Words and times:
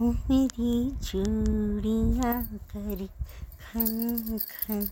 मेरी 0.00 0.90
चूड़ियाँ 1.04 2.42
करी 2.72 3.06
खन 3.60 4.38
खन। 4.40 4.88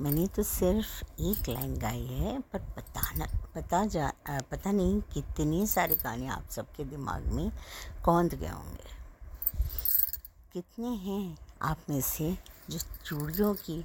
मैंने 0.00 0.26
तो 0.26 0.42
सिर्फ़ 0.42 1.20
एक 1.22 1.48
लाइन 1.48 1.76
गाई 1.78 2.04
है, 2.06 2.38
पर 2.42 2.58
पता 2.76 3.02
न, 3.16 3.26
पता 3.54 3.84
जा 3.86 4.12
पता 4.50 4.72
नहीं 4.72 5.00
कितने 5.14 5.66
सारे 5.66 5.96
गाने 6.02 6.26
आप 6.28 6.48
सबके 6.50 6.84
दिमाग 6.84 7.26
में 7.26 7.50
कौंध 8.04 8.34
गए 8.34 8.48
होंगे। 8.48 8.94
कितने 10.52 10.88
हैं 10.88 11.38
आप 11.62 11.78
में 11.90 12.00
से 12.00 12.36
जो 12.70 12.78
चूड़ियों 13.04 13.54
की 13.54 13.78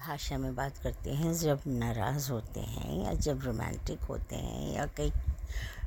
भाषा 0.00 0.38
में 0.38 0.54
बात 0.54 0.78
करते 0.78 1.10
हैं, 1.10 1.34
जब 1.34 1.60
नाराज़ 1.66 2.30
होते 2.32 2.60
हैं 2.60 3.04
या 3.04 3.14
जब 3.14 3.44
रोमांटिक 3.44 4.00
होते 4.00 4.36
हैं 4.36 4.74
या 4.74 4.86
कहीं 4.86 5.12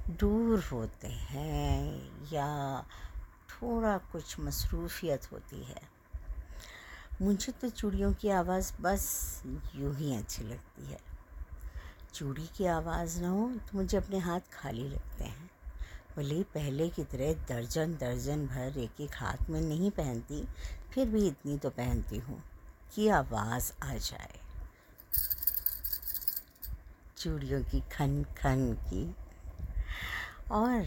दूर 0.09 0.63
होते 0.63 1.07
हैं 1.07 2.11
या 2.33 2.81
थोड़ा 3.49 3.97
कुछ 3.97 4.39
मसरूफियत 4.39 5.31
होती 5.31 5.63
है। 5.63 5.81
मुझे 7.21 7.51
तो 7.51 7.69
चूड़ियों 7.69 8.13
की 8.13 8.29
आवाज़ 8.29 8.71
बस 8.81 9.41
यूँ 9.75 9.95
ही 9.95 10.15
अच्छी 10.15 10.43
लगती 10.43 10.85
है। 10.85 10.99
चूड़ी 12.13 12.47
की 12.57 12.65
आवाज़ 12.65 13.21
ना 13.21 13.29
हो 13.29 13.49
तो 13.49 13.77
मुझे 13.77 13.97
अपने 13.97 14.17
हाथ 14.17 14.39
खाली 14.53 14.87
लगते 14.89 15.23
हैं। 15.23 15.49
भले 16.17 16.43
पहले 16.43 16.89
की 16.89 17.03
तरह 17.03 17.33
दर्जन 17.33 17.93
दर्जन 17.93 18.47
भर 18.47 18.79
एक 18.79 19.01
एक 19.01 19.15
हाथ 19.15 19.49
में 19.49 19.61
नहीं 19.61 19.91
पहनती, 19.91 20.43
फिर 20.93 21.09
भी 21.09 21.27
इतनी 21.27 21.57
तो 21.57 21.69
पहनती 21.69 22.17
हूँ 22.17 22.43
कि 22.95 23.07
आवाज़ 23.07 23.71
आ 23.83 23.93
जाए। 23.93 24.39
चूड़ियों 27.17 27.63
की 27.63 27.81
खन 27.91 28.23
खन 28.37 28.73
की 28.73 29.15
और 30.51 30.85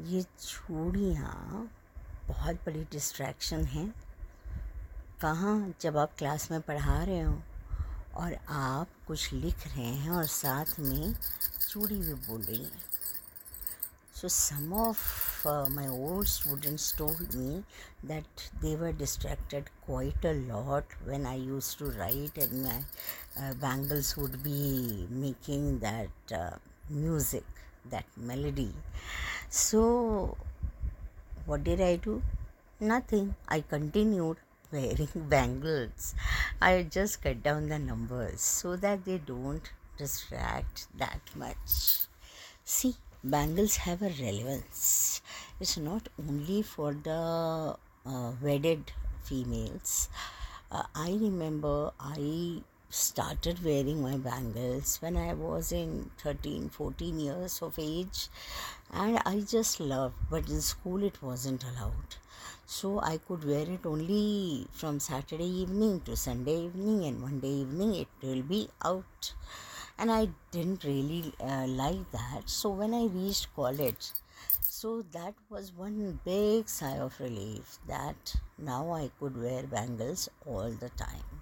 ये 0.00 0.22
चूड़ियाँ 0.22 1.68
बहुत 2.28 2.56
बड़ी 2.66 2.84
डिस्ट्रैक्शन 2.92 3.64
हैं। 3.66 3.92
कहाँ 5.20 5.74
जब 5.80 5.96
आप 5.98 6.14
क्लास 6.18 6.50
में 6.50 6.60
पढ़ा 6.60 7.02
रहे 7.04 7.20
हो 7.20 7.36
और 8.16 8.36
आप 8.48 8.88
कुछ 9.06 9.32
लिख 9.32 9.66
रहे 9.66 9.84
हैं 9.84 10.10
और 10.10 10.26
साथ 10.26 10.78
में 10.80 11.14
चूड़ी 11.68 11.96
भी 11.96 12.14
बोल 12.14 12.42
रही 12.42 12.62
हैं। 12.62 12.82
So 14.16 14.28
some 14.28 14.72
of 14.72 15.48
my 15.70 15.86
old 15.86 16.28
students 16.28 16.94
told 16.98 17.34
me 17.34 17.62
that 18.08 18.48
they were 18.60 18.92
distracted 18.96 19.68
quite 19.86 20.26
a 20.26 20.32
lot 20.32 20.94
when 21.02 21.26
I 21.26 21.40
use 21.40 21.76
to 21.78 21.90
write 21.90 22.38
and 22.38 22.52
my 22.62 23.52
bangles 23.60 24.16
would 24.18 24.36
be 24.42 25.06
making 25.10 25.78
that 25.80 26.32
music 26.92 27.44
that 27.90 28.04
melody. 28.16 28.72
So, 29.48 30.36
what 31.46 31.64
did 31.64 31.80
I 31.80 31.96
do? 31.96 32.22
Nothing. 32.80 33.34
I 33.48 33.60
continued 33.60 34.38
wearing 34.72 35.08
bangles. 35.28 36.14
I 36.60 36.82
just 36.82 37.22
cut 37.22 37.42
down 37.42 37.68
the 37.68 37.78
numbers 37.78 38.40
so 38.40 38.76
that 38.76 39.04
they 39.04 39.18
don't 39.18 39.70
distract 39.96 40.86
that 40.98 41.20
much. 41.36 42.06
See, 42.64 42.96
bangles 43.22 43.76
have 43.76 44.02
a 44.02 44.10
relevance. 44.20 45.22
It's 45.60 45.76
not 45.76 46.08
only 46.18 46.62
for 46.62 46.92
the 46.92 47.76
uh, 48.06 48.32
wedded 48.42 48.92
females. 49.22 50.08
Uh, 50.70 50.84
I 50.94 51.10
remember 51.10 51.92
I 52.00 52.62
started 52.88 53.62
wearing 53.64 54.00
my 54.02 54.16
bangles 54.16 54.96
when 55.02 55.16
I 55.16 55.34
was 55.34 55.72
in 55.72 56.10
13 56.18 56.68
14 56.70 57.20
years 57.20 57.60
of 57.62 57.78
age 57.78 58.28
and 58.92 59.18
I 59.26 59.40
just 59.40 59.80
loved 59.80 60.16
but 60.30 60.48
in 60.48 60.60
school 60.62 61.02
it 61.02 61.22
wasn't 61.22 61.64
allowed 61.64 62.16
so 62.66 63.00
I 63.00 63.18
could 63.18 63.44
wear 63.44 63.68
it 63.68 63.84
only 63.86 64.66
from 64.72 65.00
Saturday 65.00 65.50
evening 65.62 66.00
to 66.02 66.16
Sunday 66.16 66.58
evening 66.66 67.04
and 67.04 67.20
Monday 67.20 67.54
evening 67.62 67.94
it 67.94 68.08
will 68.22 68.42
be 68.42 68.68
out 68.84 69.34
and 69.98 70.10
I 70.10 70.28
didn't 70.50 70.84
really 70.84 71.32
uh, 71.40 71.66
like 71.66 72.10
that. 72.12 72.42
So 72.48 72.70
when 72.70 72.94
I 72.94 73.06
reached 73.06 73.54
college, 73.54 74.10
so 74.60 75.02
that 75.12 75.34
was 75.48 75.72
one 75.72 76.20
big 76.24 76.68
sigh 76.68 76.98
of 76.98 77.18
relief 77.20 77.78
that 77.88 78.36
now 78.58 78.92
I 78.92 79.10
could 79.18 79.36
wear 79.40 79.62
bangles 79.64 80.28
all 80.46 80.70
the 80.70 80.90
time. 80.90 81.33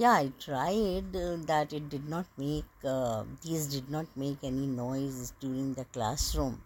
Yeah, 0.00 0.12
I 0.12 0.30
tried 0.38 1.16
uh, 1.16 1.38
that 1.46 1.72
it 1.72 1.88
did 1.88 2.08
not 2.08 2.26
make 2.36 2.84
uh, 2.84 3.24
these 3.42 3.66
did 3.66 3.90
not 3.90 4.06
make 4.14 4.44
any 4.44 4.64
noise 4.64 5.32
during 5.40 5.74
the 5.74 5.86
classroom, 5.86 6.62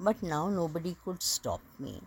but 0.00 0.22
now 0.22 0.48
nobody 0.48 0.96
could 1.04 1.22
stop 1.22 1.60
me. 1.78 2.00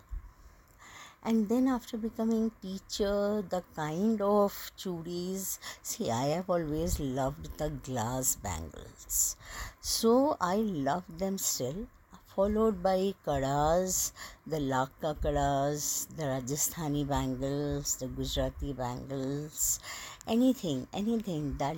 And 1.22 1.48
then 1.48 1.68
after 1.68 1.96
becoming 1.96 2.50
teacher 2.60 3.44
the 3.48 3.62
kind 3.76 4.20
of 4.20 4.58
chudis 4.76 5.60
see 5.82 6.10
i 6.10 6.24
have 6.34 6.50
always 6.50 6.98
loved 6.98 7.56
the 7.58 7.70
glass 7.70 8.34
bangles. 8.34 9.36
So 9.80 10.36
i 10.40 10.56
love 10.56 11.04
them 11.18 11.38
still 11.38 11.86
followed 12.34 12.82
by 12.82 13.14
kadas 13.26 14.12
the 14.54 14.58
laka 14.70 15.10
kadas 15.26 15.84
the 16.16 16.24
rajasthani 16.32 17.04
bangles 17.12 17.96
the 18.00 18.08
gujarati 18.18 18.72
bangles 18.80 19.78
anything 20.26 20.86
anything 20.92 21.56
that 21.58 21.76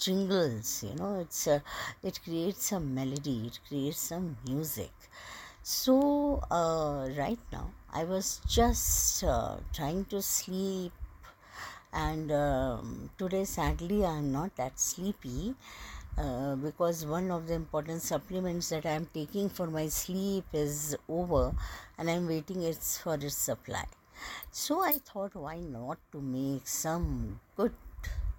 jingles 0.00 0.82
you 0.82 0.94
know 0.96 1.20
it's 1.20 1.46
a, 1.46 1.62
it 2.02 2.18
creates 2.24 2.72
a 2.72 2.80
melody 2.80 3.46
it 3.46 3.58
creates 3.68 3.98
some 4.00 4.36
music 4.46 4.90
so 5.62 6.42
uh, 6.50 7.08
right 7.18 7.40
now 7.52 7.70
I 7.92 8.04
was 8.04 8.40
just 8.46 9.24
uh, 9.24 9.56
trying 9.72 10.04
to 10.06 10.20
sleep, 10.22 10.92
and 11.92 12.30
um, 12.32 13.10
today, 13.18 13.44
sadly, 13.44 14.04
I 14.04 14.18
am 14.18 14.32
not 14.32 14.56
that 14.56 14.78
sleepy. 14.78 15.54
Uh, 16.18 16.56
because 16.56 17.04
one 17.06 17.30
of 17.30 17.46
the 17.46 17.54
important 17.54 18.02
supplements 18.02 18.70
that 18.70 18.86
I 18.86 18.92
am 18.92 19.06
taking 19.14 19.50
for 19.50 19.66
my 19.66 19.88
sleep 19.88 20.44
is 20.52 20.96
over 21.08 21.54
and 21.98 22.10
I'm 22.10 22.26
waiting 22.26 22.62
it's 22.62 22.98
for 22.98 23.14
its 23.14 23.36
supply. 23.36 23.84
So 24.50 24.82
I 24.82 24.92
thought 24.92 25.34
why 25.34 25.58
not 25.58 25.98
to 26.12 26.20
make 26.20 26.66
some 26.68 27.40
good 27.56 27.72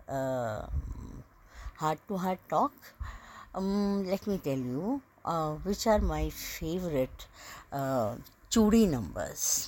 heart 0.07 1.99
to 2.07 2.17
heart 2.17 2.39
talk. 2.49 2.73
Um, 3.53 4.05
let 4.05 4.25
me 4.27 4.37
tell 4.37 4.57
you 4.57 5.01
uh, 5.25 5.53
which 5.55 5.87
are 5.87 5.99
my 5.99 6.29
favorite 6.29 7.27
uh, 7.71 8.15
chudi 8.51 8.85
numbers 8.87 9.67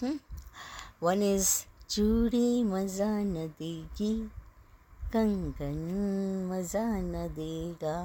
one 1.03 1.21
is 1.23 1.47
Chudi 1.89 2.63
Maza 2.63 3.09
Na 3.23 3.47
देगी 3.59 4.13
कंगन 5.13 5.79
मज़ा 6.51 6.85
न 7.01 7.27
देगा 7.35 7.97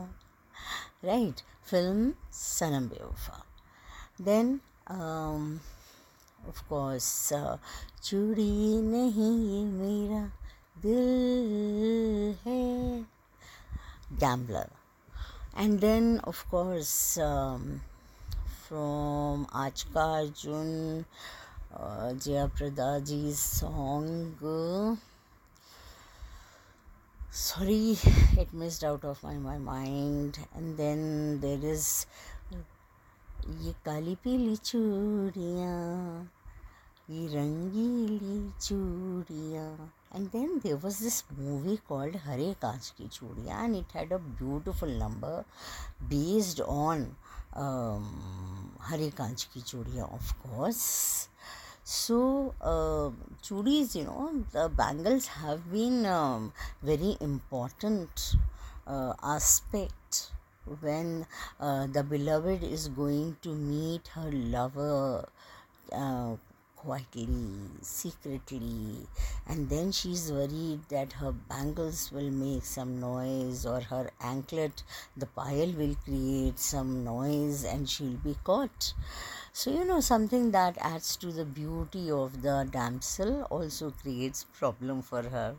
right 1.05 1.41
film 1.71 2.13
सनम 2.35 2.89
बेवफा 2.89 3.45
then 4.25 4.55
of 6.49 6.63
course 6.69 7.13
चूड़ी 8.05 8.81
नहीं 8.83 9.33
Yeh 9.51 9.65
Mera 9.73 10.25
Dil 10.77 12.35
Hai. 12.47 13.03
Gambler 14.21 14.71
and 15.57 15.79
then 15.81 16.19
of 16.29 16.43
course 16.51 16.93
from 18.67 19.47
Aaj 19.63 19.83
Ka 19.95 20.05
Arjun 20.19 21.05
Jayaprada 22.25 22.99
ji 23.01 23.33
song 23.35 24.45
sorry 27.37 27.91
it 28.41 28.55
miss 28.55 28.85
out 28.85 29.05
of 29.05 29.25
my 29.27 29.39
my 29.39 29.59
mind 29.59 30.37
and 30.57 30.77
then 30.77 31.39
there 31.41 31.65
is 31.73 31.89
Yeh 33.65 33.73
Kali 33.85 34.15
Pili 34.25 34.57
चूड़ियाँ, 34.57 36.31
ये 37.11 37.27
रंगीली 37.35 38.39
चूड़ियाँ। 38.61 39.93
And 40.15 40.31
then 40.31 40.61
there 40.63 40.77
was 40.77 41.01
this 41.01 41.25
movie 41.37 41.79
called 41.89 42.15
Hare 42.15 42.55
Kaach 42.65 42.93
Ki 42.97 43.09
Chudiyan 43.15 43.65
and 43.65 43.77
it 43.77 43.87
had 43.93 44.13
a 44.13 44.19
beautiful 44.19 44.89
number 44.89 45.45
based 46.09 46.61
on 46.61 47.17
um, 47.55 48.73
Hare 48.89 49.11
Kaach 49.11 49.47
Ki 49.53 49.61
Chudiyan 49.61 50.15
of 50.15 50.35
course. 50.43 51.29
So 51.83 52.55
uh, 52.63 53.11
you 53.51 54.05
know 54.05 54.45
the 54.53 54.69
bangles 54.69 55.27
have 55.27 55.71
been 55.71 56.07
um, 56.07 56.53
very 56.83 57.17
important 57.21 58.37
uh, 58.87 59.15
aspect 59.23 60.31
when 60.81 61.27
uh, 61.61 61.87
the 61.89 62.03
beloved 62.03 62.63
is 62.63 62.89
going 62.89 63.37
to 63.43 63.51
meet 63.51 64.09
her 64.09 64.31
lover 64.31 65.29
uh, 65.93 66.37
quietly, 66.85 67.29
secretly, 67.81 69.07
and 69.47 69.69
then 69.71 69.91
she's 69.91 70.31
worried 70.31 70.81
that 70.91 71.15
her 71.15 71.33
bangles 71.33 72.13
will 72.13 72.31
make 72.31 72.65
some 72.65 73.01
noise 73.01 73.65
or 73.65 73.81
her 73.81 74.11
anklet, 74.21 74.83
the 75.17 75.27
pile 75.27 75.73
will 75.73 75.97
create 76.05 76.59
some 76.59 77.05
noise 77.05 77.65
and 77.65 77.89
she'll 77.89 78.21
be 78.25 78.37
caught. 78.45 78.93
So, 79.53 79.71
you 79.71 79.85
know, 79.85 80.01
something 80.01 80.51
that 80.51 80.77
adds 80.81 81.17
to 81.17 81.33
the 81.33 81.45
beauty 81.45 82.11
of 82.11 82.43
the 82.43 82.69
damsel 82.71 83.43
also 83.45 83.93
creates 84.03 84.45
problem 84.59 85.01
for 85.01 85.23
her. 85.23 85.55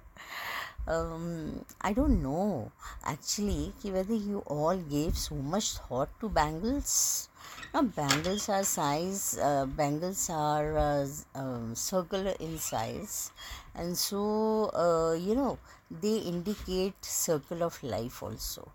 Um, 0.88 1.66
I 1.82 1.94
don't 1.94 2.22
know 2.22 2.72
actually 3.04 3.74
whether 3.82 4.14
you 4.14 4.44
all 4.46 4.78
gave 4.78 5.18
so 5.18 5.34
much 5.34 5.78
thought 5.78 6.10
to 6.20 6.30
bangles 6.30 7.30
now, 7.74 7.82
bangles 7.82 8.48
are 8.48 8.64
size, 8.64 9.38
uh, 9.38 9.66
bangles 9.66 10.30
are 10.30 10.78
uh, 10.78 11.08
um, 11.36 11.76
circular 11.76 12.34
in 12.40 12.58
size, 12.58 13.32
and 13.76 13.98
so 13.98 14.72
uh, 14.74 15.14
you 15.14 15.36
know 15.36 15.58
they 15.92 16.18
indicate 16.20 16.94
circle 17.04 17.64
of 17.64 17.84
life 17.84 18.24
also. 18.24 18.72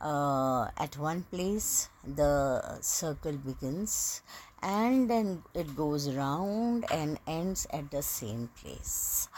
Uh, 0.00 0.68
at 0.78 0.96
one 0.96 1.22
place, 1.30 1.90
the 2.04 2.80
circle 2.80 3.32
begins 3.32 4.22
and 4.62 5.10
then 5.10 5.42
it 5.54 5.76
goes 5.76 6.10
round 6.10 6.84
and 6.90 7.18
ends 7.26 7.66
at 7.70 7.90
the 7.90 8.02
same 8.02 8.48
place. 8.60 9.28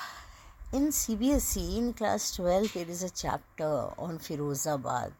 In 0.72 0.88
CBSE, 0.88 1.78
in 1.78 1.92
class 1.92 2.34
12, 2.36 2.72
there 2.72 2.88
is 2.88 3.02
a 3.02 3.10
chapter 3.10 3.90
on 3.98 4.18
Firozabad 4.18 5.12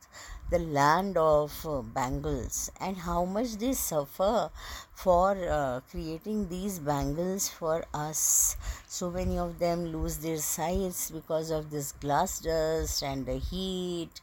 the 0.55 0.61
land 0.79 1.17
of 1.17 1.53
uh, 1.67 1.83
bangles 1.83 2.71
and 2.81 2.97
how 2.97 3.25
much 3.25 3.57
they 3.63 3.73
suffer 3.73 4.51
for 4.95 5.31
uh, 5.59 5.81
creating 5.91 6.49
these 6.49 6.79
bangles 6.79 7.49
for 7.49 7.85
us. 7.93 8.57
So 8.87 9.11
many 9.11 9.39
of 9.39 9.59
them 9.59 9.87
lose 9.87 10.19
their 10.19 10.39
sights 10.39 11.11
because 11.11 11.51
of 11.51 11.71
this 11.71 11.93
glass 11.93 12.41
dust 12.41 13.03
and 13.03 13.27
the 13.27 13.39
heat. 13.39 14.21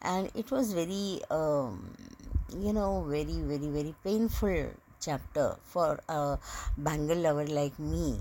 And 0.00 0.30
it 0.34 0.50
was 0.50 0.72
very 0.72 1.20
um, 1.30 1.94
you 2.56 2.72
know 2.72 3.04
very 3.08 3.38
very 3.52 3.68
very 3.78 3.94
painful 4.04 4.70
chapter 5.00 5.56
for 5.64 6.00
a 6.08 6.38
bangle 6.76 7.18
lover 7.26 7.46
like 7.46 7.78
me 7.78 8.20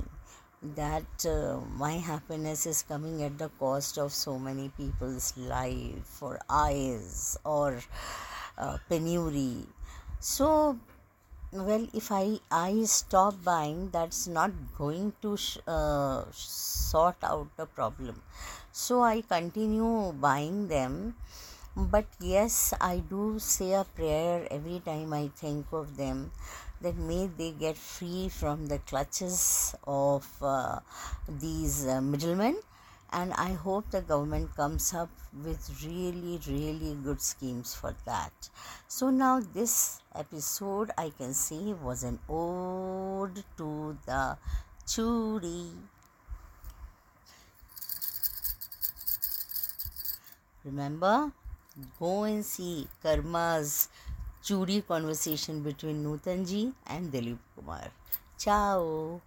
that 0.62 1.26
uh, 1.26 1.60
my 1.78 1.94
happiness 1.94 2.66
is 2.66 2.84
coming 2.84 3.24
at 3.24 3.38
the 3.38 3.50
cost 3.60 3.98
of 3.98 4.14
so 4.14 4.38
many 4.40 4.70
people's 4.70 5.36
life 5.38 6.22
or 6.22 6.40
eyes 6.50 7.38
or 7.44 7.80
uh, 8.58 8.78
penury. 8.90 9.66
So 10.20 10.78
well 11.54 11.86
if 11.94 12.12
i 12.12 12.40
i 12.52 12.84
stop 12.86 13.36
buying 13.44 13.90
that's 13.92 14.28
not 14.28 14.52
going 14.78 15.12
to 15.22 15.36
sh- 15.38 15.58
uh, 15.68 16.24
sort 16.32 17.18
out 17.24 17.48
the 17.58 17.66
problem. 17.66 18.22
So 18.72 19.02
i 19.04 19.22
continue 19.22 20.14
buying 20.14 20.68
them 20.70 21.16
but 21.76 22.06
yes 22.20 22.74
i 22.82 22.98
do 23.14 23.40
say 23.40 23.74
a 23.74 23.84
prayer 24.00 24.48
every 24.52 24.80
time 24.88 25.14
i 25.14 25.28
think 25.42 25.66
of 25.72 25.98
them 25.98 26.32
that 26.82 26.96
may 26.98 27.28
they 27.38 27.52
get 27.52 27.78
free 27.78 28.30
from 28.30 28.68
the 28.68 28.80
clutches 28.80 29.76
of 29.86 30.28
uh, 30.42 30.80
these 31.28 31.86
uh, 31.86 32.02
middlemen. 32.02 32.60
And 33.14 33.34
i 33.34 33.52
hope 33.52 33.92
the 33.92 34.02
government 34.02 34.56
comes 34.56 34.94
up 34.94 35.10
with 35.44 35.70
really 35.86 36.40
really 36.48 36.96
good 37.04 37.22
schemes 37.22 37.74
for 37.76 37.94
that. 38.06 38.50
So 38.88 39.10
now 39.10 39.42
this 39.54 40.02
episode 40.16 40.92
i 40.98 41.10
can 41.18 41.34
say 41.34 41.74
was 41.74 42.04
an 42.04 42.20
ode 42.30 43.44
to 43.58 43.98
the 44.06 44.38
churi 44.88 45.72
remember? 50.64 51.32
Go 52.00 52.24
and 52.24 52.46
see 52.46 52.88
karma's 53.02 53.88
chudi 54.44 54.80
conversation 54.88 55.64
between 55.64 55.98
Nutan 56.04 56.44
ji 56.46 56.62
and 56.92 57.10
Dilip 57.12 57.40
Kumar 57.56 57.92
चाओ 58.40 59.20